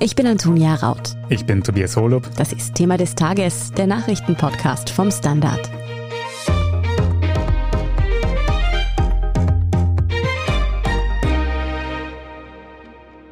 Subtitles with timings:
[0.00, 1.16] Ich bin Antonia Raut.
[1.28, 2.28] Ich bin Tobias Holub.
[2.36, 5.68] Das ist Thema des Tages, der Nachrichtenpodcast vom Standard.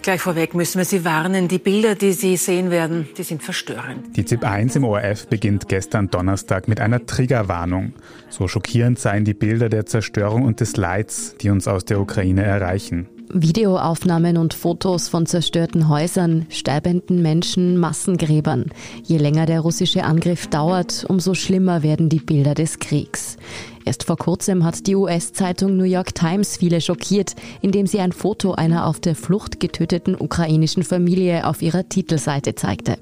[0.02, 4.16] Gleich vorweg müssen wir Sie warnen, die Bilder, die Sie sehen werden, die sind verstörend.
[4.16, 7.94] Die ZIP 1 im ORF beginnt gestern Donnerstag mit einer Triggerwarnung.
[8.28, 12.44] So schockierend seien die Bilder der Zerstörung und des Leids, die uns aus der Ukraine
[12.44, 13.08] erreichen.
[13.32, 18.66] Videoaufnahmen und Fotos von zerstörten Häusern, sterbenden Menschen, Massengräbern.
[19.02, 23.36] Je länger der russische Angriff dauert, umso schlimmer werden die Bilder des Kriegs.
[23.84, 28.52] Erst vor kurzem hat die US-Zeitung New York Times viele schockiert, indem sie ein Foto
[28.52, 32.98] einer auf der Flucht getöteten ukrainischen Familie auf ihrer Titelseite zeigte.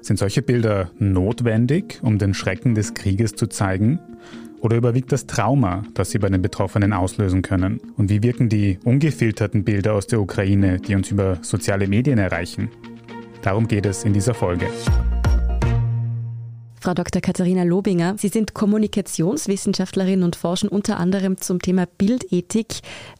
[0.00, 3.98] Sind solche Bilder notwendig, um den Schrecken des Krieges zu zeigen?
[4.64, 7.82] Oder überwiegt das Trauma, das sie bei den Betroffenen auslösen können?
[7.98, 12.70] Und wie wirken die ungefilterten Bilder aus der Ukraine, die uns über soziale Medien erreichen?
[13.42, 14.68] Darum geht es in dieser Folge.
[16.84, 17.22] Frau Dr.
[17.22, 22.66] Katharina Lobinger, Sie sind Kommunikationswissenschaftlerin und forschen unter anderem zum Thema Bildethik.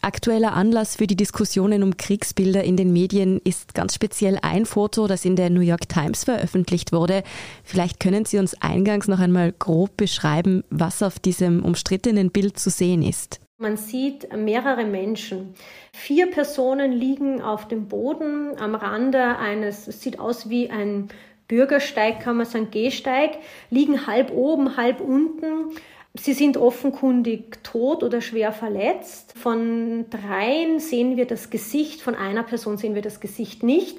[0.03, 5.07] Aktueller Anlass für die Diskussionen um Kriegsbilder in den Medien ist ganz speziell ein Foto,
[5.07, 7.23] das in der New York Times veröffentlicht wurde.
[7.63, 12.69] Vielleicht können Sie uns eingangs noch einmal grob beschreiben, was auf diesem umstrittenen Bild zu
[12.69, 13.41] sehen ist.
[13.57, 15.55] Man sieht mehrere Menschen.
[15.95, 21.09] Vier Personen liegen auf dem Boden am Rande eines, es sieht aus wie ein
[21.49, 23.39] Bürgersteig, kann man sagen, Gehsteig,
[23.71, 25.77] liegen halb oben, halb unten.
[26.15, 29.35] Sie sind offenkundig tot oder schwer verletzt.
[29.37, 33.99] Von dreien sehen wir das Gesicht, von einer Person sehen wir das Gesicht nicht.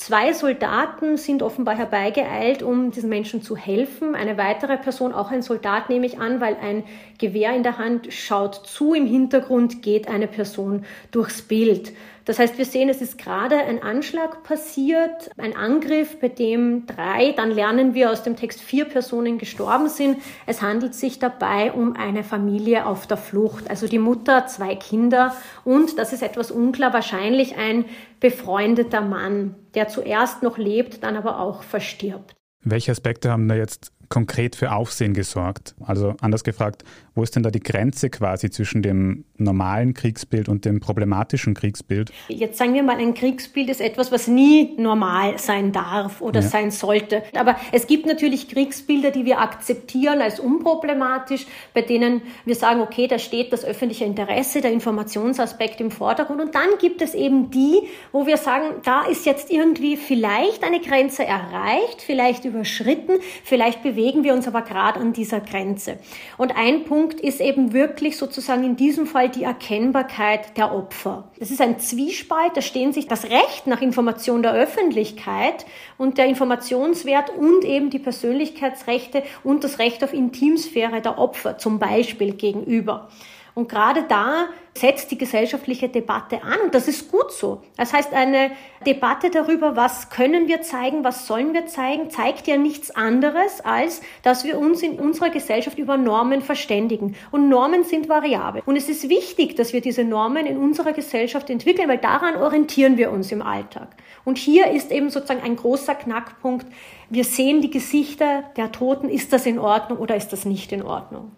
[0.00, 4.14] Zwei Soldaten sind offenbar herbeigeeilt, um diesen Menschen zu helfen.
[4.14, 6.84] Eine weitere Person, auch ein Soldat nehme ich an, weil ein
[7.18, 8.94] Gewehr in der Hand schaut zu.
[8.94, 11.92] Im Hintergrund geht eine Person durchs Bild.
[12.24, 17.32] Das heißt, wir sehen, es ist gerade ein Anschlag passiert, ein Angriff, bei dem drei,
[17.32, 20.18] dann lernen wir aus dem Text vier Personen gestorben sind.
[20.46, 25.34] Es handelt sich dabei um eine Familie auf der Flucht, also die Mutter, zwei Kinder
[25.64, 27.84] und, das ist etwas unklar, wahrscheinlich ein
[28.20, 32.34] befreundeter Mann, der zuerst noch lebt, dann aber auch verstirbt.
[32.62, 35.74] Welche Aspekte haben da jetzt konkret für Aufsehen gesorgt?
[35.80, 36.84] Also anders gefragt,
[37.14, 42.12] wo ist denn da die Grenze quasi zwischen dem normalen Kriegsbild und dem problematischen Kriegsbild?
[42.28, 46.46] Jetzt sagen wir mal, ein Kriegsbild ist etwas, was nie normal sein darf oder ja.
[46.46, 47.22] sein sollte.
[47.38, 53.06] Aber es gibt natürlich Kriegsbilder, die wir akzeptieren als unproblematisch, bei denen wir sagen, okay,
[53.06, 56.40] da steht das öffentliche Interesse, der Informationsaspekt im Vordergrund.
[56.40, 57.82] Und dann gibt es eben die,
[58.12, 64.24] wo wir sagen, da ist jetzt irgendwie vielleicht eine Grenze erreicht, vielleicht überschritten, vielleicht bewegen
[64.24, 65.98] wir uns aber gerade an dieser Grenze.
[66.36, 71.24] Und ein Punkt ist eben wirklich sozusagen in diesem Fall die Erkennbarkeit der Opfer.
[71.38, 75.66] Es ist ein Zwiespalt, da stehen sich das Recht nach Information der Öffentlichkeit
[75.98, 81.78] und der Informationswert und eben die Persönlichkeitsrechte und das Recht auf Intimsphäre der Opfer zum
[81.78, 83.08] Beispiel gegenüber.
[83.54, 84.46] Und gerade da
[84.76, 87.62] setzt die gesellschaftliche Debatte an und das ist gut so.
[87.76, 88.52] Das heißt, eine
[88.86, 94.00] Debatte darüber, was können wir zeigen, was sollen wir zeigen, zeigt ja nichts anderes, als
[94.22, 97.16] dass wir uns in unserer Gesellschaft über Normen verständigen.
[97.30, 98.62] Und Normen sind variabel.
[98.64, 102.96] Und es ist wichtig, dass wir diese Normen in unserer Gesellschaft entwickeln, weil daran orientieren
[102.96, 103.88] wir uns im Alltag.
[104.24, 106.66] Und hier ist eben sozusagen ein großer Knackpunkt.
[107.08, 109.08] Wir sehen die Gesichter der Toten.
[109.08, 111.32] Ist das in Ordnung oder ist das nicht in Ordnung?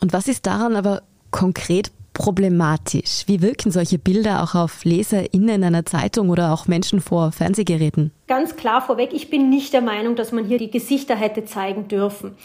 [0.00, 3.24] Und was ist daran aber konkret problematisch?
[3.26, 8.12] Wie wirken solche Bilder auch auf LeserInnen einer Zeitung oder auch Menschen vor Fernsehgeräten?
[8.28, 11.88] Ganz klar vorweg, ich bin nicht der Meinung, dass man hier die Gesichter hätte zeigen
[11.88, 12.36] dürfen.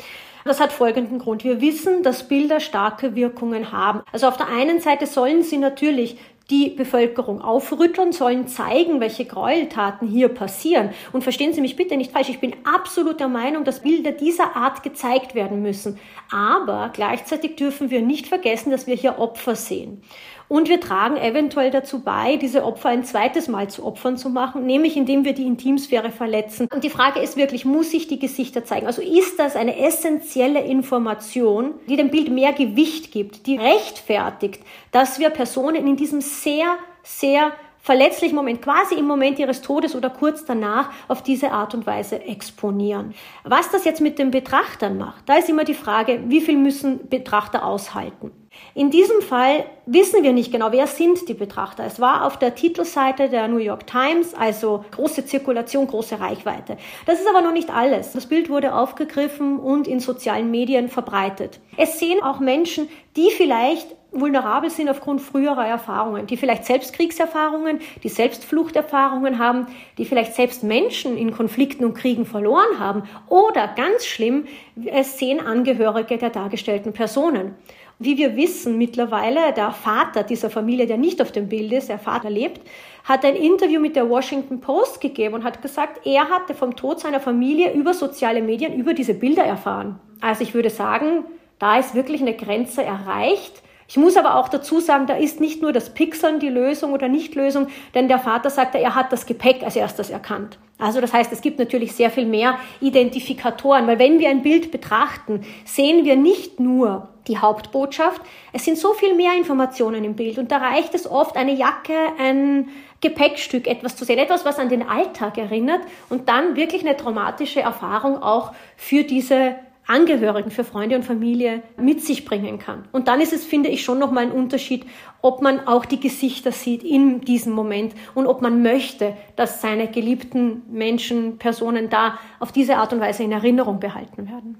[0.46, 1.44] Das hat folgenden Grund.
[1.44, 4.02] Wir wissen, dass Bilder starke Wirkungen haben.
[4.14, 6.18] Also auf der einen Seite sollen sie natürlich
[6.50, 10.92] die Bevölkerung aufrütteln, sollen zeigen, welche Gräueltaten hier passieren.
[11.12, 14.56] Und verstehen Sie mich bitte nicht falsch, ich bin absolut der Meinung, dass Bilder dieser
[14.56, 16.00] Art gezeigt werden müssen.
[16.32, 20.02] Aber gleichzeitig dürfen wir nicht vergessen, dass wir hier Opfer sehen.
[20.50, 24.66] Und wir tragen eventuell dazu bei, diese Opfer ein zweites Mal zu Opfern zu machen,
[24.66, 26.68] nämlich indem wir die Intimsphäre verletzen.
[26.74, 28.88] Und die Frage ist wirklich, muss ich die Gesichter zeigen?
[28.88, 34.62] Also ist das eine essentielle Information, die dem Bild mehr Gewicht gibt, die rechtfertigt,
[34.92, 40.10] dass wir Personen in diesem sehr, sehr verletzlichen Moment, quasi im Moment ihres Todes oder
[40.10, 43.14] kurz danach, auf diese Art und Weise exponieren.
[43.44, 47.08] Was das jetzt mit den Betrachtern macht, da ist immer die Frage, wie viel müssen
[47.08, 48.32] Betrachter aushalten?
[48.74, 51.84] In diesem Fall wissen wir nicht genau, wer sind die Betrachter.
[51.86, 56.78] Es war auf der Titelseite der New York Times, also große Zirkulation, große Reichweite.
[57.06, 58.12] Das ist aber noch nicht alles.
[58.12, 61.60] Das Bild wurde aufgegriffen und in sozialen Medien verbreitet.
[61.76, 67.80] Es sehen auch Menschen, die vielleicht vulnerabel sind aufgrund früherer Erfahrungen, die vielleicht selbst Kriegserfahrungen,
[68.04, 69.68] die selbst Fluchterfahrungen haben,
[69.98, 74.46] die vielleicht selbst Menschen in Konflikten und Kriegen verloren haben oder ganz schlimm,
[74.86, 77.56] es sehen Angehörige der dargestellten Personen.
[78.00, 81.98] Wie wir wissen mittlerweile, der Vater dieser Familie, der nicht auf dem Bild ist, der
[81.98, 82.62] Vater lebt,
[83.04, 87.00] hat ein Interview mit der Washington Post gegeben und hat gesagt, er hatte vom Tod
[87.00, 90.00] seiner Familie über soziale Medien, über diese Bilder erfahren.
[90.22, 91.24] Also ich würde sagen,
[91.58, 93.64] da ist wirklich eine Grenze erreicht.
[93.90, 97.08] Ich muss aber auch dazu sagen, da ist nicht nur das Pixeln die Lösung oder
[97.08, 100.58] Nicht-Lösung, denn der Vater sagte, er hat das Gepäck als erstes erkannt.
[100.78, 104.72] Also das heißt, es gibt natürlich sehr viel mehr Identifikatoren, weil wenn wir ein Bild
[104.72, 108.22] betrachten, sehen wir nicht nur die Hauptbotschaft,
[108.54, 111.96] es sind so viel mehr Informationen im Bild und da reicht es oft eine Jacke,
[112.20, 112.70] ein
[113.02, 117.62] Gepäckstück, etwas zu sehen, etwas, was an den Alltag erinnert und dann wirklich eine traumatische
[117.62, 119.56] Erfahrung auch für diese
[119.88, 122.84] Angehörigen, für Freunde und Familie mit sich bringen kann.
[122.92, 124.86] Und dann ist es, finde ich, schon nochmal ein Unterschied,
[125.22, 129.90] ob man auch die Gesichter sieht in diesem Moment und ob man möchte, dass seine
[129.90, 134.58] geliebten Menschen, Personen da auf diese Art und Weise in Erinnerung behalten werden.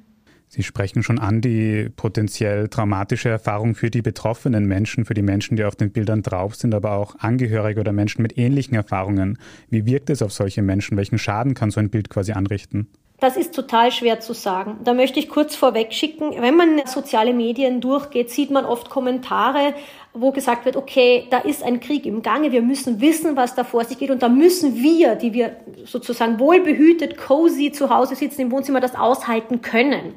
[0.50, 5.58] Sie sprechen schon an die potenziell traumatische Erfahrung für die betroffenen Menschen, für die Menschen,
[5.58, 9.38] die auf den Bildern drauf sind, aber auch Angehörige oder Menschen mit ähnlichen Erfahrungen.
[9.70, 10.96] Wie wirkt es auf solche Menschen?
[10.96, 12.88] Welchen Schaden kann so ein Bild quasi anrichten?
[13.20, 14.78] Das ist total schwer zu sagen.
[14.84, 19.74] Da möchte ich kurz vorweg schicken, wenn man soziale Medien durchgeht, sieht man oft Kommentare,
[20.14, 23.64] wo gesagt wird, okay, da ist ein Krieg im Gange, wir müssen wissen, was da
[23.64, 28.42] vor sich geht und da müssen wir, die wir sozusagen wohlbehütet, cozy zu Hause sitzen
[28.42, 30.14] im Wohnzimmer, das aushalten können.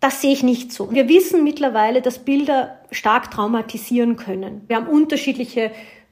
[0.00, 0.92] Das sehe ich nicht so.
[0.92, 4.64] Wir wissen mittlerweile, dass Bilder stark traumatisieren können.
[4.66, 5.70] Wir haben unterschiedliche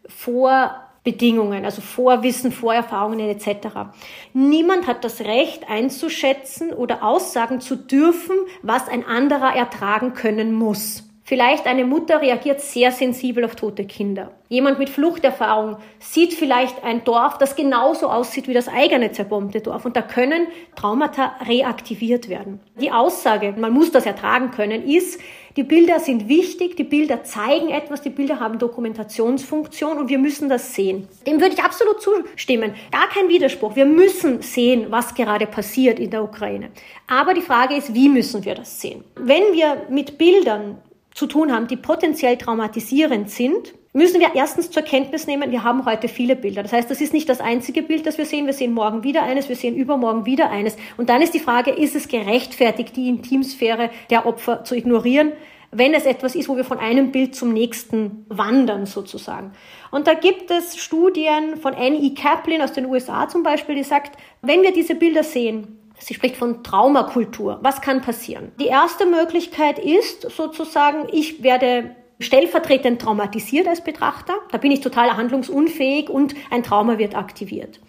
[0.08, 3.90] Vor- Bedingungen, also Vorwissen, Vorerfahrungen etc.
[4.32, 11.09] Niemand hat das Recht einzuschätzen oder aussagen zu dürfen, was ein anderer ertragen können muss.
[11.30, 14.32] Vielleicht eine Mutter reagiert sehr sensibel auf tote Kinder.
[14.48, 19.84] Jemand mit Fluchterfahrung sieht vielleicht ein Dorf, das genauso aussieht wie das eigene zerbombte Dorf.
[19.84, 22.58] Und da können Traumata reaktiviert werden.
[22.80, 25.20] Die Aussage, man muss das ertragen können, ist,
[25.56, 30.48] die Bilder sind wichtig, die Bilder zeigen etwas, die Bilder haben Dokumentationsfunktion und wir müssen
[30.48, 31.06] das sehen.
[31.28, 32.74] Dem würde ich absolut zustimmen.
[32.90, 33.76] Gar kein Widerspruch.
[33.76, 36.70] Wir müssen sehen, was gerade passiert in der Ukraine.
[37.06, 39.04] Aber die Frage ist, wie müssen wir das sehen?
[39.14, 40.78] Wenn wir mit Bildern
[41.20, 45.84] zu tun haben, die potenziell traumatisierend sind, müssen wir erstens zur Kenntnis nehmen, wir haben
[45.84, 46.62] heute viele Bilder.
[46.62, 48.46] Das heißt, das ist nicht das einzige Bild, das wir sehen.
[48.46, 50.76] Wir sehen morgen wieder eines, wir sehen übermorgen wieder eines.
[50.96, 55.32] Und dann ist die Frage, ist es gerechtfertigt, die Intimsphäre der Opfer zu ignorieren?
[55.72, 59.52] wenn es etwas ist, wo wir von einem Bild zum nächsten wandern sozusagen.
[59.92, 64.18] Und da gibt es Studien von Annie Kaplan aus den USA zum Beispiel, die sagt,
[64.42, 67.58] wenn wir diese Bilder sehen, Sie spricht von Traumakultur.
[67.62, 68.52] Was kann passieren?
[68.58, 74.34] Die erste Möglichkeit ist sozusagen, ich werde stellvertretend traumatisiert als Betrachter.
[74.50, 77.80] Da bin ich total handlungsunfähig und ein Trauma wird aktiviert.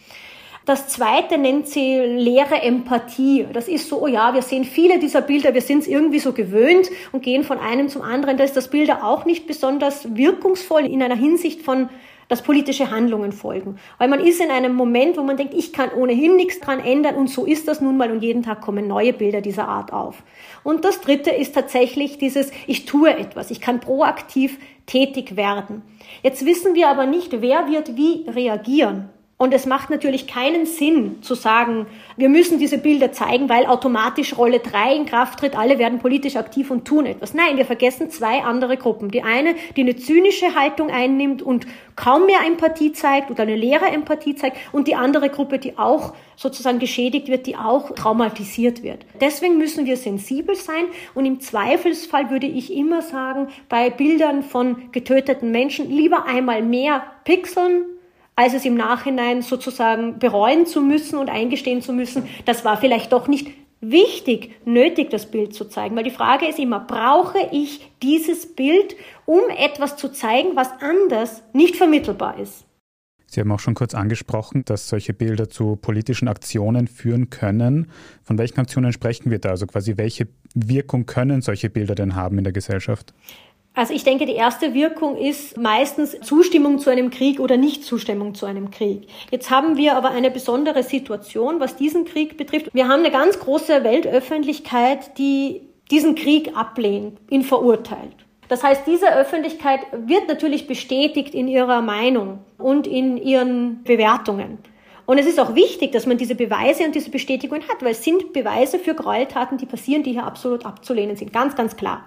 [0.66, 3.48] Das zweite nennt sie leere Empathie.
[3.52, 6.34] Das ist so, oh ja, wir sehen viele dieser Bilder, wir sind es irgendwie so
[6.34, 8.38] gewöhnt und gehen von einem zum anderen.
[8.38, 11.90] Da ist das Bilder auch nicht besonders wirkungsvoll in einer Hinsicht von
[12.32, 13.78] dass politische Handlungen folgen.
[13.98, 17.16] Weil man ist in einem Moment, wo man denkt, ich kann ohnehin nichts dran ändern
[17.16, 20.24] und so ist das nun mal und jeden Tag kommen neue Bilder dieser Art auf.
[20.64, 25.82] Und das dritte ist tatsächlich dieses, ich tue etwas, ich kann proaktiv tätig werden.
[26.24, 29.10] Jetzt wissen wir aber nicht, wer wird wie reagieren.
[29.42, 34.38] Und es macht natürlich keinen Sinn zu sagen, wir müssen diese Bilder zeigen, weil automatisch
[34.38, 37.34] Rolle 3 in Kraft tritt, alle werden politisch aktiv und tun etwas.
[37.34, 39.10] Nein, wir vergessen zwei andere Gruppen.
[39.10, 43.88] Die eine, die eine zynische Haltung einnimmt und kaum mehr Empathie zeigt oder eine leere
[43.88, 49.08] Empathie zeigt und die andere Gruppe, die auch sozusagen geschädigt wird, die auch traumatisiert wird.
[49.22, 50.84] Deswegen müssen wir sensibel sein
[51.16, 57.02] und im Zweifelsfall würde ich immer sagen, bei Bildern von getöteten Menschen lieber einmal mehr
[57.24, 57.86] pixeln,
[58.36, 63.12] als es im Nachhinein sozusagen bereuen zu müssen und eingestehen zu müssen, das war vielleicht
[63.12, 63.48] doch nicht
[63.82, 65.96] wichtig, nötig, das Bild zu zeigen.
[65.96, 68.96] Weil die Frage ist immer, brauche ich dieses Bild,
[69.26, 72.66] um etwas zu zeigen, was anders nicht vermittelbar ist?
[73.26, 77.90] Sie haben auch schon kurz angesprochen, dass solche Bilder zu politischen Aktionen führen können.
[78.24, 79.52] Von welchen Aktionen sprechen wir da?
[79.52, 83.14] Also quasi, welche Wirkung können solche Bilder denn haben in der Gesellschaft?
[83.74, 88.46] Also ich denke, die erste Wirkung ist meistens Zustimmung zu einem Krieg oder Nicht-Zustimmung zu
[88.46, 89.08] einem Krieg.
[89.32, 92.70] Jetzt haben wir aber eine besondere Situation, was diesen Krieg betrifft.
[92.74, 98.16] Wir haben eine ganz große Weltöffentlichkeit, die diesen Krieg ablehnt, ihn verurteilt.
[98.50, 104.58] Das heißt, diese Öffentlichkeit wird natürlich bestätigt in ihrer Meinung und in ihren Bewertungen.
[105.06, 108.04] Und es ist auch wichtig, dass man diese Beweise und diese Bestätigung hat, weil es
[108.04, 111.32] sind Beweise für Gräueltaten, die passieren, die hier absolut abzulehnen sind.
[111.32, 112.04] Ganz, ganz klar.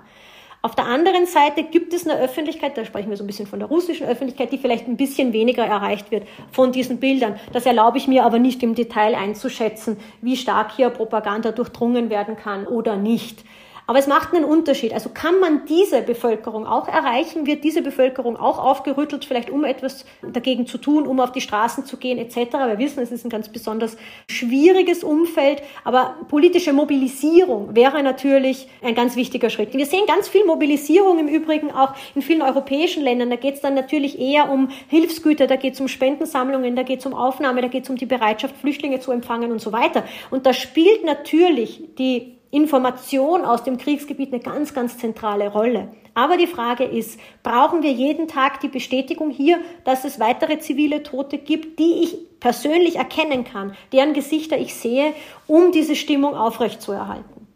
[0.65, 3.59] Auf der anderen Seite gibt es eine Öffentlichkeit, da sprechen wir so ein bisschen von
[3.59, 7.39] der russischen Öffentlichkeit, die vielleicht ein bisschen weniger erreicht wird von diesen Bildern.
[7.53, 12.37] Das erlaube ich mir aber nicht im Detail einzuschätzen, wie stark hier Propaganda durchdrungen werden
[12.37, 13.45] kann oder nicht.
[13.87, 14.95] Aber es macht einen Unterschied.
[14.95, 17.47] Also kann man diese Bevölkerung auch erreichen?
[17.47, 21.85] Wird diese Bevölkerung auch aufgerüttelt, vielleicht um etwas dagegen zu tun, um auf die Straßen
[21.85, 22.53] zu gehen etc.?
[22.53, 23.97] Wir wissen, es ist ein ganz besonders
[24.31, 29.75] schwieriges Umfeld, aber politische Mobilisierung wäre natürlich ein ganz wichtiger Schritt.
[29.75, 33.29] Wir sehen ganz viel Mobilisierung im Übrigen auch in vielen europäischen Ländern.
[33.29, 37.01] Da geht es dann natürlich eher um Hilfsgüter, da geht es um Spendensammlungen, da geht
[37.01, 40.05] es um Aufnahme, da geht es um die Bereitschaft, Flüchtlinge zu empfangen und so weiter.
[40.31, 45.89] Und da spielt natürlich die Information aus dem Kriegsgebiet eine ganz, ganz zentrale Rolle.
[46.15, 51.03] Aber die Frage ist, brauchen wir jeden Tag die Bestätigung hier, dass es weitere zivile
[51.03, 55.13] Tote gibt, die ich persönlich erkennen kann, deren Gesichter ich sehe,
[55.49, 57.49] um diese Stimmung aufrechtzuerhalten?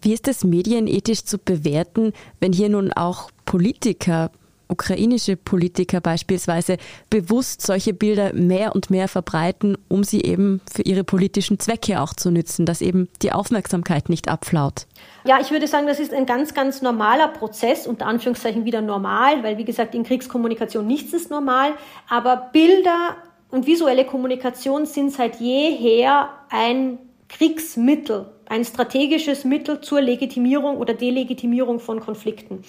[0.00, 4.30] Wie ist es medienethisch zu bewerten, wenn hier nun auch Politiker
[4.68, 6.76] ukrainische Politiker beispielsweise
[7.10, 12.14] bewusst solche Bilder mehr und mehr verbreiten, um sie eben für ihre politischen Zwecke auch
[12.14, 14.86] zu nützen, dass eben die Aufmerksamkeit nicht abflaut.
[15.24, 19.42] Ja, ich würde sagen, das ist ein ganz, ganz normaler Prozess, unter Anführungszeichen wieder normal,
[19.42, 21.72] weil wie gesagt, in Kriegskommunikation nichts ist normal,
[22.08, 23.16] aber Bilder
[23.50, 26.98] und visuelle Kommunikation sind seit jeher ein
[27.28, 32.62] Kriegsmittel, ein strategisches Mittel zur Legitimierung oder Delegitimierung von Konflikten.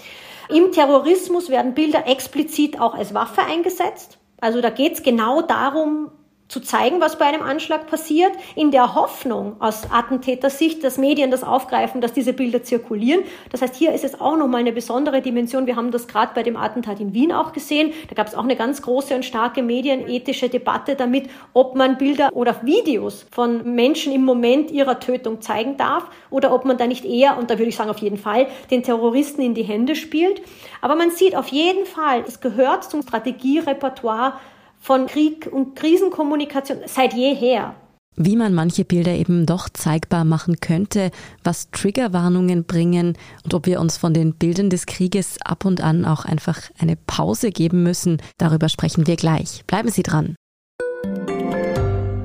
[0.49, 4.17] Im Terrorismus werden Bilder explizit auch als Waffe eingesetzt.
[4.41, 6.09] Also da geht es genau darum,
[6.49, 11.43] zu zeigen, was bei einem Anschlag passiert, in der Hoffnung aus Attentätersicht, dass Medien das
[11.43, 13.23] aufgreifen, dass diese Bilder zirkulieren.
[13.51, 15.67] Das heißt, hier ist es auch nochmal eine besondere Dimension.
[15.67, 17.93] Wir haben das gerade bei dem Attentat in Wien auch gesehen.
[18.09, 22.29] Da gab es auch eine ganz große und starke medienethische Debatte damit, ob man Bilder
[22.33, 27.05] oder Videos von Menschen im Moment ihrer Tötung zeigen darf oder ob man da nicht
[27.05, 30.41] eher, und da würde ich sagen auf jeden Fall, den Terroristen in die Hände spielt.
[30.81, 34.33] Aber man sieht auf jeden Fall, es gehört zum Strategierepertoire
[34.79, 37.75] von Krieg und Krisenkommunikation seit jeher.
[38.15, 41.11] Wie man manche Bilder eben doch zeigbar machen könnte,
[41.43, 46.03] was Triggerwarnungen bringen und ob wir uns von den Bildern des Krieges ab und an
[46.03, 49.63] auch einfach eine Pause geben müssen, darüber sprechen wir gleich.
[49.67, 50.35] Bleiben Sie dran.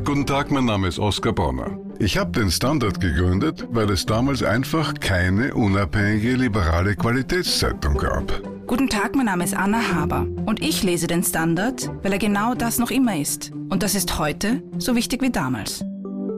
[0.05, 1.79] Guten Tag, mein Name ist Oskar Bonner.
[1.99, 8.54] Ich habe den Standard gegründet, weil es damals einfach keine unabhängige liberale Qualitätszeitung gab.
[8.67, 12.55] Guten Tag, mein Name ist Anna Haber und ich lese den Standard, weil er genau
[12.55, 13.53] das noch immer ist.
[13.69, 15.85] Und das ist heute so wichtig wie damals.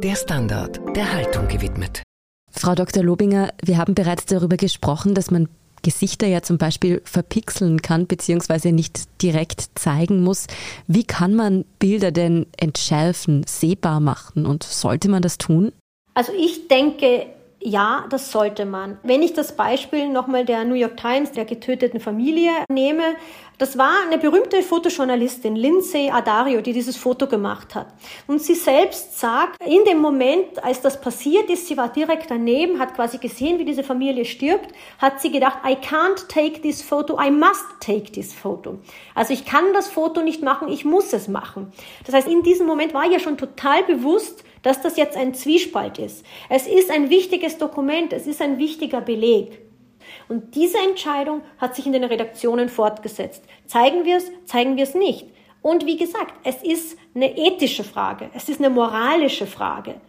[0.03, 2.03] Der Standard, der Haltung gewidmet.
[2.51, 3.05] Frau Dr.
[3.05, 5.49] Lobinger, wir haben bereits darüber gesprochen, dass man
[5.83, 10.49] Gesichter ja zum Beispiel verpixeln kann, beziehungsweise nicht direkt zeigen muss.
[10.89, 15.71] Wie kann man Bilder denn entschärfen, sehbar machen und sollte man das tun?
[16.15, 17.27] Also ich denke,
[17.67, 18.97] ja, das sollte man.
[19.03, 23.17] Wenn ich das Beispiel nochmal der New York Times, der getöteten Familie nehme,
[23.59, 27.89] das war eine berühmte Fotojournalistin, Lindsay Adario, die dieses Foto gemacht hat.
[28.29, 32.79] Und sie selbst sagt, in dem Moment, als das passiert ist, sie war direkt daneben,
[32.79, 37.19] hat quasi gesehen, wie diese Familie stirbt, hat sie gedacht, I can't take this photo,
[37.21, 38.79] I must take this photo.
[39.17, 41.73] Also ich kann das Foto nicht machen, ich muss es machen.
[42.05, 45.97] Das heißt, in diesem Moment war ihr schon total bewusst, dass das jetzt ein Zwiespalt
[46.01, 46.27] ist.
[46.49, 49.61] Es ist ein wichtiges Dokument, es ist ein wichtiger Beleg.
[50.29, 53.45] Und diese Entscheidung hat sich in den Redaktionen fortgesetzt.
[53.67, 55.27] Zeigen wir es, zeigen wir es nicht.
[55.63, 60.01] Und wie gesagt, es ist eine ethische Frage, es ist eine moralische Frage.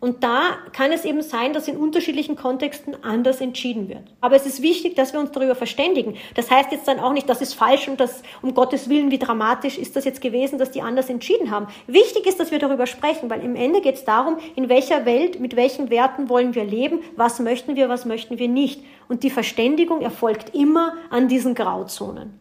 [0.00, 4.04] Und da kann es eben sein, dass in unterschiedlichen Kontexten anders entschieden wird.
[4.22, 6.16] Aber es ist wichtig, dass wir uns darüber verständigen.
[6.34, 9.18] Das heißt jetzt dann auch nicht, das ist falsch und das, um Gottes Willen, wie
[9.18, 11.66] dramatisch ist das jetzt gewesen, dass die anders entschieden haben.
[11.86, 15.38] Wichtig ist, dass wir darüber sprechen, weil im Ende geht es darum, in welcher Welt,
[15.38, 18.82] mit welchen Werten wollen wir leben, was möchten wir, was möchten wir nicht.
[19.08, 22.39] Und die Verständigung erfolgt immer an diesen Grauzonen.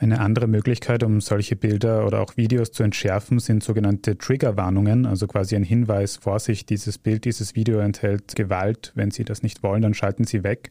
[0.00, 5.26] Eine andere Möglichkeit, um solche Bilder oder auch Videos zu entschärfen, sind sogenannte Triggerwarnungen, also
[5.26, 8.92] quasi ein Hinweis, Vorsicht, dieses Bild, dieses Video enthält Gewalt.
[8.94, 10.70] Wenn Sie das nicht wollen, dann schalten Sie weg.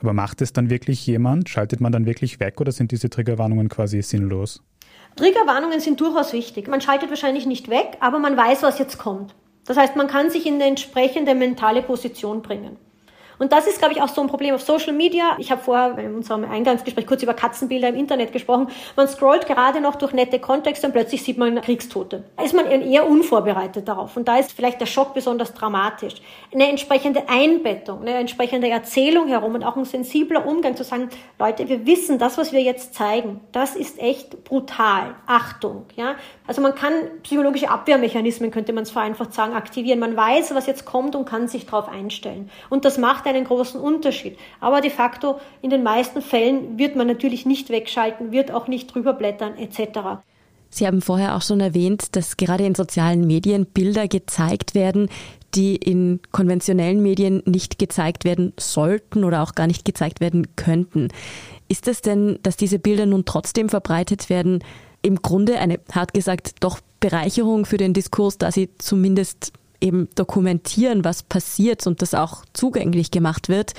[0.00, 1.50] Aber macht es dann wirklich jemand?
[1.50, 4.62] Schaltet man dann wirklich weg oder sind diese Triggerwarnungen quasi sinnlos?
[5.16, 6.66] Triggerwarnungen sind durchaus wichtig.
[6.66, 9.34] Man schaltet wahrscheinlich nicht weg, aber man weiß, was jetzt kommt.
[9.66, 12.78] Das heißt, man kann sich in eine entsprechende mentale Position bringen.
[13.42, 15.34] Und das ist, glaube ich, auch so ein Problem auf Social Media.
[15.36, 18.68] Ich habe vorher in unserem Eingangsgespräch kurz über Katzenbilder im Internet gesprochen.
[18.94, 22.22] Man scrollt gerade noch durch nette Kontexte und plötzlich sieht man Kriegstote.
[22.36, 24.16] Da ist man eher unvorbereitet darauf.
[24.16, 26.22] Und da ist vielleicht der Schock besonders dramatisch.
[26.54, 31.08] Eine entsprechende Einbettung, eine entsprechende Erzählung herum und auch ein sensibler Umgang zu sagen,
[31.40, 35.16] Leute, wir wissen, das, was wir jetzt zeigen, das ist echt brutal.
[35.26, 36.14] Achtung, ja.
[36.46, 36.92] Also man kann
[37.24, 39.98] psychologische Abwehrmechanismen, könnte man es vereinfacht sagen, aktivieren.
[39.98, 42.48] Man weiß, was jetzt kommt und kann sich darauf einstellen.
[42.70, 44.36] Und das macht keinen großen Unterschied.
[44.60, 48.94] Aber de facto in den meisten Fällen wird man natürlich nicht wegschalten, wird auch nicht
[48.94, 50.20] drüberblättern etc.
[50.70, 55.08] Sie haben vorher auch schon erwähnt, dass gerade in sozialen Medien Bilder gezeigt werden,
[55.54, 61.08] die in konventionellen Medien nicht gezeigt werden sollten oder auch gar nicht gezeigt werden könnten.
[61.68, 64.64] Ist es denn, dass diese Bilder nun trotzdem verbreitet werden,
[65.02, 71.04] im Grunde eine, hart gesagt, doch Bereicherung für den Diskurs, da sie zumindest eben dokumentieren,
[71.04, 73.72] was passiert und das auch zugänglich gemacht wird?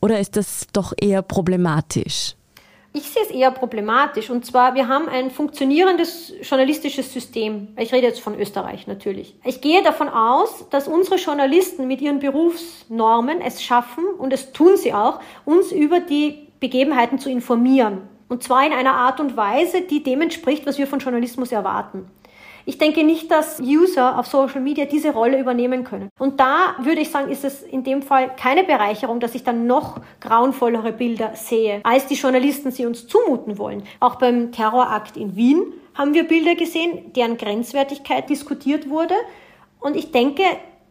[0.00, 2.34] Oder ist das doch eher problematisch?
[2.94, 4.30] Ich sehe es eher problematisch.
[4.30, 7.68] Und zwar, wir haben ein funktionierendes journalistisches System.
[7.76, 9.36] Ich rede jetzt von Österreich natürlich.
[9.44, 14.76] Ich gehe davon aus, dass unsere Journalisten mit ihren Berufsnormen es schaffen, und es tun
[14.76, 18.02] sie auch, uns über die Begebenheiten zu informieren.
[18.28, 22.06] Und zwar in einer Art und Weise, die dem entspricht, was wir von Journalismus erwarten.
[22.68, 26.10] Ich denke nicht, dass User auf Social Media diese Rolle übernehmen können.
[26.18, 29.66] Und da würde ich sagen, ist es in dem Fall keine Bereicherung, dass ich dann
[29.66, 33.84] noch grauenvollere Bilder sehe, als die Journalisten sie uns zumuten wollen.
[34.00, 35.62] Auch beim Terrorakt in Wien
[35.94, 39.14] haben wir Bilder gesehen, deren Grenzwertigkeit diskutiert wurde.
[39.80, 40.42] Und ich denke,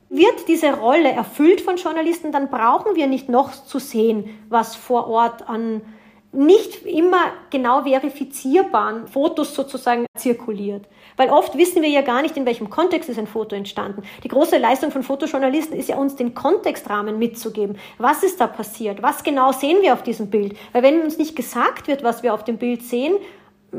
[0.10, 5.08] wird diese Rolle erfüllt von Journalisten, dann brauchen wir nicht noch zu sehen, was vor
[5.10, 5.84] Ort an
[6.32, 10.88] nicht immer genau verifizierbaren Fotos sozusagen zirkuliert.
[11.18, 14.04] Weil oft wissen wir ja gar nicht, in welchem Kontext ist ein Foto entstanden.
[14.24, 17.78] Die große Leistung von Fotojournalisten ist ja uns den Kontextrahmen mitzugeben.
[17.98, 19.02] Was ist da passiert?
[19.02, 20.56] Was genau sehen wir auf diesem Bild?
[20.72, 23.16] Weil wenn uns nicht gesagt wird, was wir auf dem Bild sehen,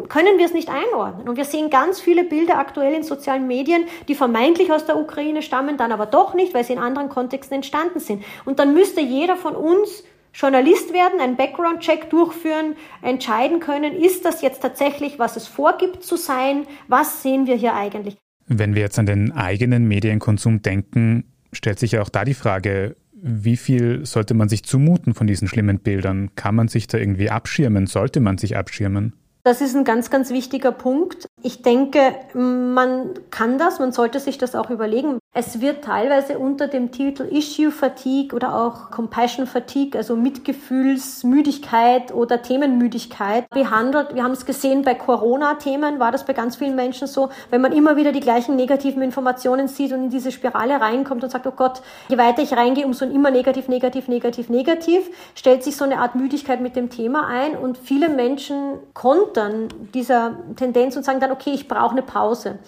[0.09, 1.28] können wir es nicht einordnen.
[1.28, 5.40] Und wir sehen ganz viele Bilder aktuell in sozialen Medien, die vermeintlich aus der Ukraine
[5.40, 8.23] stammen, dann aber doch nicht, weil sie in anderen Kontexten entstanden sind.
[8.45, 10.04] Und dann müsste jeder von uns
[10.38, 16.16] Journalist werden, einen Background-Check durchführen, entscheiden können, ist das jetzt tatsächlich, was es vorgibt zu
[16.16, 18.16] sein, was sehen wir hier eigentlich.
[18.47, 22.95] Wenn wir jetzt an den eigenen Medienkonsum denken, stellt sich ja auch da die Frage,
[23.12, 26.30] wie viel sollte man sich zumuten von diesen schlimmen Bildern?
[26.37, 27.88] Kann man sich da irgendwie abschirmen?
[27.88, 29.14] Sollte man sich abschirmen?
[29.42, 31.26] Das ist ein ganz, ganz wichtiger Punkt.
[31.42, 31.99] Ich denke,
[32.35, 35.19] man kann das, man sollte sich das auch überlegen.
[35.41, 42.43] Es wird teilweise unter dem Titel Issue Fatigue oder auch Compassion Fatigue, also Mitgefühlsmüdigkeit oder
[42.43, 44.17] Themenmüdigkeit behandelt.
[44.17, 47.71] Wir haben es gesehen bei Corona-Themen, war das bei ganz vielen Menschen so, wenn man
[47.71, 51.53] immer wieder die gleichen negativen Informationen sieht und in diese Spirale reinkommt und sagt, oh
[51.53, 55.99] Gott, je weiter ich reingehe, umso immer negativ, negativ, negativ, negativ, stellt sich so eine
[56.01, 61.31] Art Müdigkeit mit dem Thema ein und viele Menschen kontern dieser Tendenz und sagen dann,
[61.31, 62.59] okay, ich brauche eine Pause.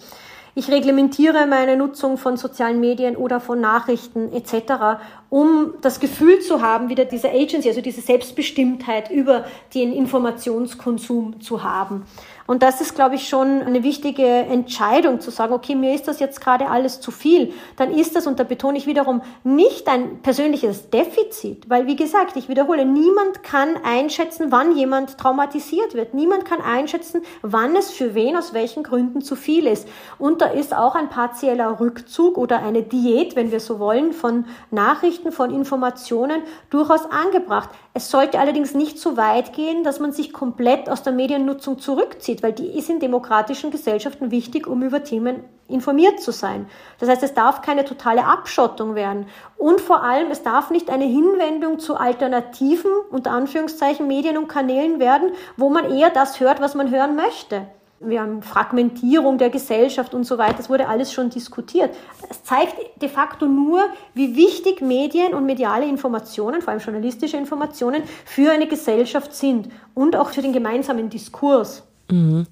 [0.53, 4.99] Ich reglementiere meine Nutzung von sozialen Medien oder von Nachrichten etc
[5.31, 11.63] um das Gefühl zu haben, wieder diese Agency, also diese Selbstbestimmtheit über den Informationskonsum zu
[11.63, 12.05] haben.
[12.51, 16.19] Und das ist, glaube ich, schon eine wichtige Entscheidung zu sagen, okay, mir ist das
[16.19, 17.53] jetzt gerade alles zu viel.
[17.77, 22.35] Dann ist das, und da betone ich wiederum, nicht ein persönliches Defizit, weil, wie gesagt,
[22.35, 26.13] ich wiederhole, niemand kann einschätzen, wann jemand traumatisiert wird.
[26.13, 29.87] Niemand kann einschätzen, wann es für wen aus welchen Gründen zu viel ist.
[30.19, 34.43] Und da ist auch ein partieller Rückzug oder eine Diät, wenn wir so wollen, von
[34.71, 37.69] Nachrichten von Informationen durchaus angebracht.
[37.93, 42.40] Es sollte allerdings nicht so weit gehen, dass man sich komplett aus der Mediennutzung zurückzieht,
[42.41, 46.67] weil die ist in demokratischen Gesellschaften wichtig, um über Themen informiert zu sein.
[46.99, 49.27] Das heißt, es darf keine totale Abschottung werden.
[49.57, 54.99] Und vor allem, es darf nicht eine Hinwendung zu alternativen, unter Anführungszeichen, Medien und Kanälen
[54.99, 57.65] werden, wo man eher das hört, was man hören möchte
[58.03, 60.55] wir haben Fragmentierung der Gesellschaft und so weiter.
[60.57, 61.95] Das wurde alles schon diskutiert.
[62.29, 68.03] Es zeigt de facto nur, wie wichtig Medien und mediale Informationen, vor allem journalistische Informationen,
[68.25, 71.83] für eine Gesellschaft sind und auch für den gemeinsamen Diskurs.
[72.11, 72.45] Mhm.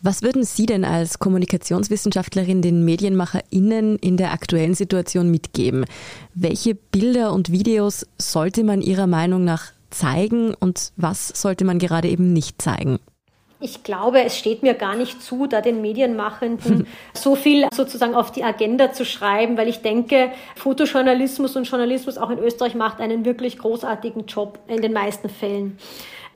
[0.00, 5.84] Was würden Sie denn als Kommunikationswissenschaftlerin den MedienmacherInnen in der aktuellen Situation mitgeben?
[6.34, 12.08] Welche Bilder und Videos sollte man Ihrer Meinung nach zeigen und was sollte man gerade
[12.08, 13.00] eben nicht zeigen?
[13.60, 18.30] Ich glaube, es steht mir gar nicht zu, da den Medienmachenden so viel sozusagen auf
[18.30, 23.24] die Agenda zu schreiben, weil ich denke, Fotojournalismus und Journalismus auch in Österreich macht einen
[23.24, 25.76] wirklich großartigen Job in den meisten Fällen.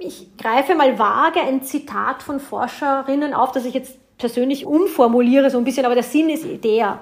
[0.05, 5.59] Ich greife mal vage ein Zitat von Forscherinnen auf, das ich jetzt persönlich umformuliere so
[5.59, 6.99] ein bisschen, aber der Sinn ist der.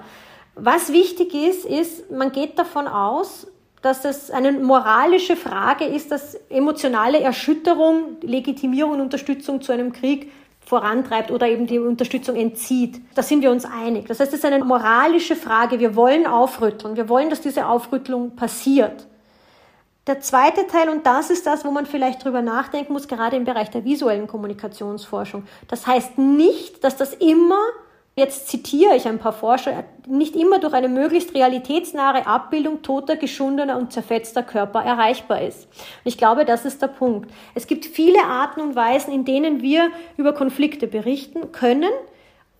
[0.55, 3.47] Was wichtig ist, ist, man geht davon aus,
[3.81, 10.31] dass es eine moralische Frage ist, dass emotionale Erschütterung, Legitimierung und Unterstützung zu einem Krieg
[10.59, 13.01] vorantreibt oder eben die Unterstützung entzieht.
[13.15, 14.05] Da sind wir uns einig.
[14.07, 15.79] Das heißt, es ist eine moralische Frage.
[15.79, 16.95] Wir wollen aufrütteln.
[16.95, 19.07] Wir wollen, dass diese Aufrüttelung passiert.
[20.07, 23.43] Der zweite Teil, und das ist das, wo man vielleicht drüber nachdenken muss, gerade im
[23.43, 25.43] Bereich der visuellen Kommunikationsforschung.
[25.67, 27.59] Das heißt nicht, dass das immer
[28.13, 33.77] Jetzt zitiere ich ein paar Forscher, nicht immer durch eine möglichst realitätsnahe Abbildung toter, geschundener
[33.77, 35.65] und zerfetzter Körper erreichbar ist.
[35.67, 37.31] Und ich glaube, das ist der Punkt.
[37.55, 41.89] Es gibt viele Arten und Weisen, in denen wir über Konflikte berichten können.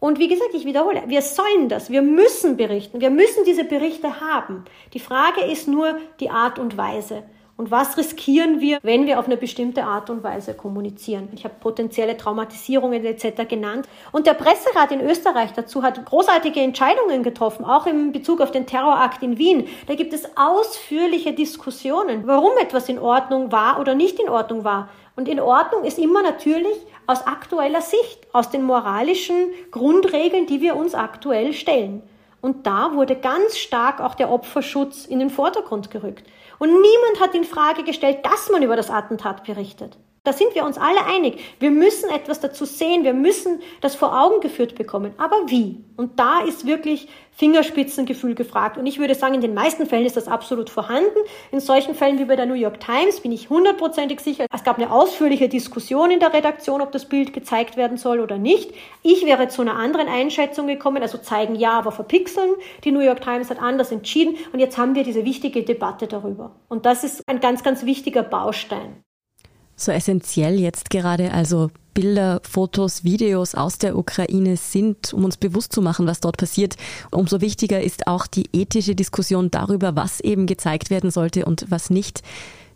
[0.01, 4.19] Und wie gesagt, ich wiederhole, wir sollen das, wir müssen berichten, wir müssen diese Berichte
[4.19, 4.65] haben.
[4.95, 7.21] Die Frage ist nur die Art und Weise.
[7.55, 11.29] Und was riskieren wir, wenn wir auf eine bestimmte Art und Weise kommunizieren?
[11.35, 13.47] Ich habe potenzielle Traumatisierungen etc.
[13.47, 13.87] genannt.
[14.11, 18.65] Und der Presserat in Österreich dazu hat großartige Entscheidungen getroffen, auch in Bezug auf den
[18.65, 19.67] Terrorakt in Wien.
[19.85, 24.89] Da gibt es ausführliche Diskussionen, warum etwas in Ordnung war oder nicht in Ordnung war.
[25.15, 30.75] Und in Ordnung ist immer natürlich aus aktueller Sicht, aus den moralischen Grundregeln, die wir
[30.75, 32.03] uns aktuell stellen.
[32.41, 36.27] Und da wurde ganz stark auch der Opferschutz in den Vordergrund gerückt.
[36.57, 39.97] Und niemand hat in Frage gestellt, dass man über das Attentat berichtet.
[40.23, 41.39] Da sind wir uns alle einig.
[41.57, 43.03] Wir müssen etwas dazu sehen.
[43.03, 45.15] Wir müssen das vor Augen geführt bekommen.
[45.17, 45.83] Aber wie?
[45.97, 48.77] Und da ist wirklich Fingerspitzengefühl gefragt.
[48.77, 51.17] Und ich würde sagen, in den meisten Fällen ist das absolut vorhanden.
[51.51, 54.45] In solchen Fällen wie bei der New York Times bin ich hundertprozentig sicher.
[54.53, 58.37] Es gab eine ausführliche Diskussion in der Redaktion, ob das Bild gezeigt werden soll oder
[58.37, 58.75] nicht.
[59.01, 61.01] Ich wäre zu einer anderen Einschätzung gekommen.
[61.01, 62.51] Also zeigen ja, aber verpixeln.
[62.83, 64.37] Die New York Times hat anders entschieden.
[64.53, 66.51] Und jetzt haben wir diese wichtige Debatte darüber.
[66.69, 69.03] Und das ist ein ganz, ganz wichtiger Baustein
[69.83, 75.73] so essentiell jetzt gerade also Bilder, Fotos, Videos aus der Ukraine sind, um uns bewusst
[75.73, 76.77] zu machen, was dort passiert.
[77.11, 81.89] Umso wichtiger ist auch die ethische Diskussion darüber, was eben gezeigt werden sollte und was
[81.89, 82.21] nicht.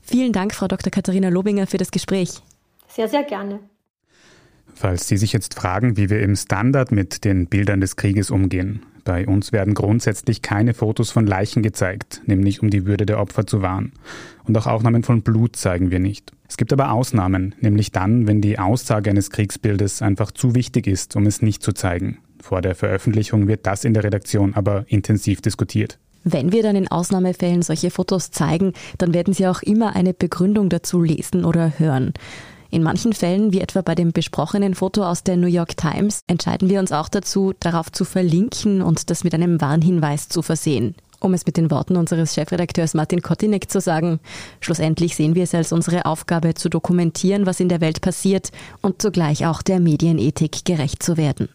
[0.01, 0.91] Vielen Dank, Frau Dr.
[0.91, 2.41] Katharina Lobinger, für das Gespräch.
[2.87, 3.59] Sehr, sehr gerne.
[4.73, 8.85] Falls Sie sich jetzt fragen, wie wir im Standard mit den Bildern des Krieges umgehen.
[9.05, 13.45] Bei uns werden grundsätzlich keine Fotos von Leichen gezeigt, nämlich um die Würde der Opfer
[13.45, 13.93] zu wahren.
[14.45, 16.31] Und auch Aufnahmen von Blut zeigen wir nicht.
[16.49, 21.15] Es gibt aber Ausnahmen, nämlich dann, wenn die Aussage eines Kriegsbildes einfach zu wichtig ist,
[21.15, 22.17] um es nicht zu zeigen.
[22.41, 25.99] Vor der Veröffentlichung wird das in der Redaktion aber intensiv diskutiert.
[26.23, 30.69] Wenn wir dann in Ausnahmefällen solche Fotos zeigen, dann werden Sie auch immer eine Begründung
[30.69, 32.13] dazu lesen oder hören.
[32.75, 36.69] In manchen Fällen, wie etwa bei dem besprochenen Foto aus der New York Times, entscheiden
[36.69, 40.93] wir uns auch dazu, darauf zu verlinken und das mit einem Warnhinweis zu versehen.
[41.21, 44.19] Um es mit den Worten unseres Chefredakteurs Martin Kotinek zu sagen,
[44.59, 49.01] schlussendlich sehen wir es als unsere Aufgabe zu dokumentieren, was in der Welt passiert und
[49.01, 51.47] zugleich auch der Medienethik gerecht zu werden.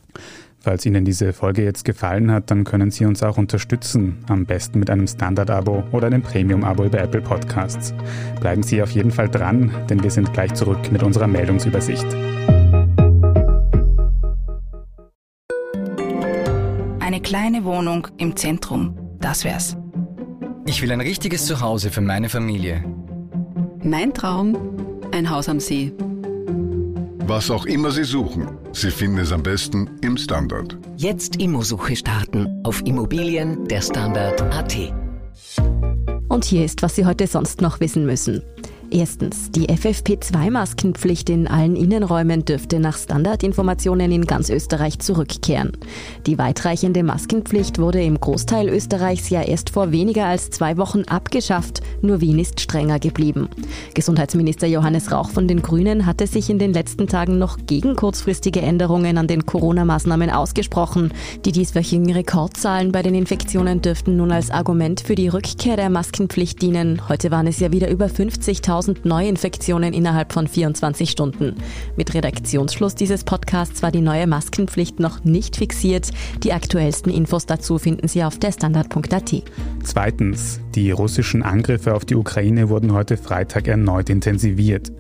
[0.63, 4.23] Falls Ihnen diese Folge jetzt gefallen hat, dann können Sie uns auch unterstützen.
[4.29, 7.95] Am besten mit einem Standard-Abo oder einem Premium-Abo über Apple Podcasts.
[8.41, 12.05] Bleiben Sie auf jeden Fall dran, denn wir sind gleich zurück mit unserer Meldungsübersicht.
[16.99, 19.79] Eine kleine Wohnung im Zentrum, das wär's.
[20.67, 22.85] Ich will ein richtiges Zuhause für meine Familie.
[23.83, 24.59] Mein Traum,
[25.11, 25.95] ein Haus am See
[27.31, 30.77] was auch immer Sie suchen, Sie finden es am besten im Standard.
[30.97, 34.77] Jetzt Immosuche starten auf Immobilien der Standard.at.
[36.29, 38.43] Und hier ist, was Sie heute sonst noch wissen müssen.
[38.93, 45.71] Erstens, die FFP2-Maskenpflicht in allen Innenräumen dürfte nach Standardinformationen in ganz Österreich zurückkehren.
[46.27, 51.83] Die weitreichende Maskenpflicht wurde im Großteil Österreichs ja erst vor weniger als zwei Wochen abgeschafft,
[52.03, 53.49] nur Wien ist strenger geblieben.
[53.95, 58.61] Gesundheitsminister Johannes Rauch von den Grünen hatte sich in den letzten Tagen noch gegen kurzfristige
[58.61, 61.13] Änderungen an den Corona-Maßnahmen ausgesprochen.
[61.45, 66.61] Die dieswöchigen Rekordzahlen bei den Infektionen dürften nun als Argument für die Rückkehr der Maskenpflicht
[66.61, 67.09] dienen.
[67.09, 71.57] Heute waren es ja wieder über 50.000 1000 Neuinfektionen innerhalb von 24 Stunden.
[71.97, 76.11] Mit Redaktionsschluss dieses Podcasts war die neue Maskenpflicht noch nicht fixiert.
[76.43, 79.43] Die aktuellsten Infos dazu finden Sie auf derstandard.at.
[79.85, 84.91] Zweitens, die russischen Angriffe auf die Ukraine wurden heute Freitag erneut intensiviert.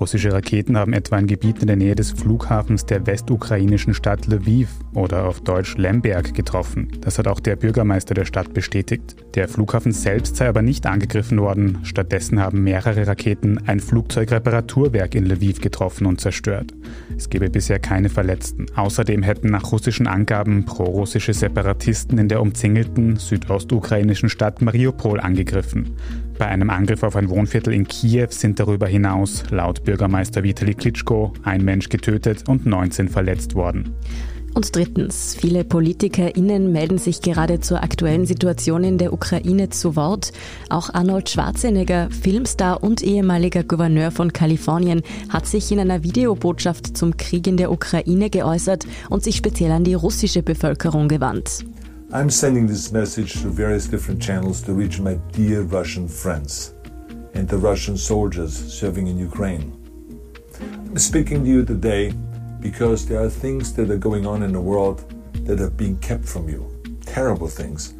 [0.00, 4.70] Russische Raketen haben etwa ein Gebiet in der Nähe des Flughafens der westukrainischen Stadt Lviv
[4.94, 6.88] oder auf Deutsch Lemberg getroffen.
[7.02, 9.14] Das hat auch der Bürgermeister der Stadt bestätigt.
[9.34, 11.80] Der Flughafen selbst sei aber nicht angegriffen worden.
[11.82, 16.72] Stattdessen haben mehrere Raketen ein Flugzeugreparaturwerk in Lviv getroffen und zerstört.
[17.14, 18.68] Es gebe bisher keine Verletzten.
[18.74, 25.94] Außerdem hätten nach russischen Angaben prorussische Separatisten in der umzingelten südostukrainischen Stadt Mariupol angegriffen.
[26.40, 31.34] Bei einem Angriff auf ein Wohnviertel in Kiew sind darüber hinaus, laut Bürgermeister Vitali Klitschko,
[31.42, 33.94] ein Mensch getötet und 19 verletzt worden.
[34.54, 40.32] Und drittens, viele PolitikerInnen melden sich gerade zur aktuellen Situation in der Ukraine zu Wort.
[40.70, 47.18] Auch Arnold Schwarzenegger, Filmstar und ehemaliger Gouverneur von Kalifornien, hat sich in einer Videobotschaft zum
[47.18, 51.66] Krieg in der Ukraine geäußert und sich speziell an die russische Bevölkerung gewandt.
[52.12, 56.74] I'm sending this message through various different channels to reach my dear Russian friends
[57.34, 59.70] and the Russian soldiers serving in Ukraine.
[60.60, 62.12] I'm speaking to you today
[62.58, 65.04] because there are things that are going on in the world
[65.46, 66.68] that are being kept from you.
[67.06, 67.94] Terrible things.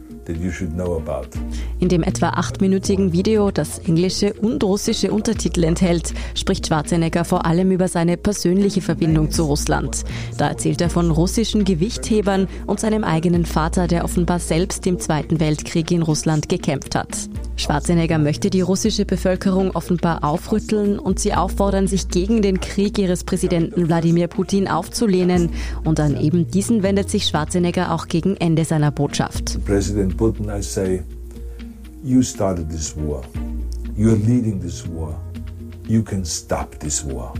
[1.79, 7.71] In dem etwa achtminütigen Video, das englische und russische Untertitel enthält, spricht Schwarzenegger vor allem
[7.71, 10.05] über seine persönliche Verbindung zu Russland.
[10.37, 15.41] Da erzählt er von russischen Gewichthebern und seinem eigenen Vater, der offenbar selbst im Zweiten
[15.41, 17.29] Weltkrieg in Russland gekämpft hat.
[17.61, 23.25] Schwarzenegger möchte die russische Bevölkerung offenbar aufrütteln und sie auffordern, sich gegen den Krieg ihres
[23.25, 25.51] Präsidenten Wladimir Putin aufzulehnen.
[25.85, 29.65] Und an eben diesen wendet sich Schwarzenegger auch gegen Ende seiner Botschaft.
[29.65, 31.03] Präsident Putin, I say,
[32.03, 33.23] you started this war.
[33.97, 35.21] You're leading this war.
[35.87, 37.35] You can stop this war.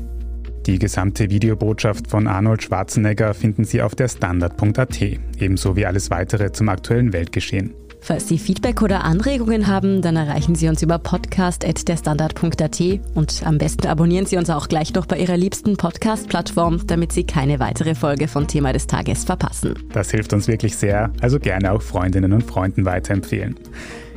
[0.67, 5.01] Die gesamte Videobotschaft von Arnold Schwarzenegger finden Sie auf der Standard.at,
[5.39, 7.73] ebenso wie alles weitere zum aktuellen Weltgeschehen.
[8.01, 12.81] Falls Sie Feedback oder Anregungen haben, dann erreichen Sie uns über podcast.derstandard.at
[13.15, 17.25] und am besten abonnieren Sie uns auch gleich noch bei Ihrer liebsten Podcast-Plattform, damit Sie
[17.25, 19.75] keine weitere Folge von Thema des Tages verpassen.
[19.93, 23.57] Das hilft uns wirklich sehr, also gerne auch Freundinnen und Freunden weiterempfehlen.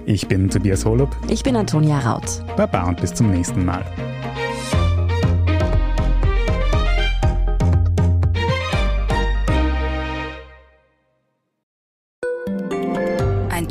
[0.06, 1.16] Ich bin Tobias Holub.
[1.30, 2.44] Ich bin Antonia Raut.
[2.58, 3.86] Baba und bis zum nächsten Mal.